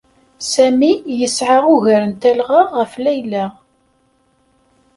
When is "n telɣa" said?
2.09-2.61